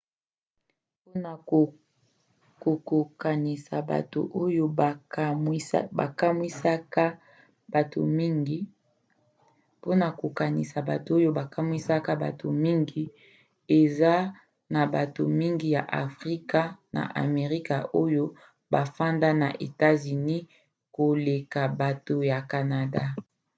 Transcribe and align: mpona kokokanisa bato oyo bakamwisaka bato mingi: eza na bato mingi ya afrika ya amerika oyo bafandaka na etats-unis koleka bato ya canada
mpona 1.03 1.33
kokokanisa 2.61 3.75
bato 3.91 4.21
oyo 4.43 4.65
bakamwisaka 5.99 7.05
bato 12.23 12.47
mingi: 12.63 13.03
eza 13.79 14.13
na 14.73 14.81
bato 14.95 15.23
mingi 15.39 15.67
ya 15.77 15.83
afrika 16.05 16.61
ya 16.95 17.03
amerika 17.25 17.75
oyo 18.03 18.25
bafandaka 18.73 19.37
na 19.41 19.49
etats-unis 19.67 20.45
koleka 20.97 21.61
bato 21.81 22.15
ya 22.31 22.39
canada 22.51 23.03